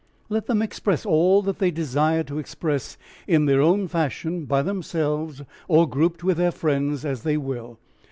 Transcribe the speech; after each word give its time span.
Let 0.29 0.47
them 0.47 0.63
express 0.63 1.05
all 1.05 1.43
that 1.43 1.59
they 1.59 1.69
desire 1.69 2.23
to 2.23 2.39
express 2.39 2.97
in 3.27 3.45
their 3.45 3.61
own 3.61 3.87
fashion 3.87 4.45
by 4.45 4.63
themselves 4.63 5.43
or 5.67 5.87
grouped 5.87 6.23
with 6.23 6.37
their 6.37 6.49
friends 6.51 7.05
as 7.05 7.21
they 7.21 7.37
will. 7.37 7.77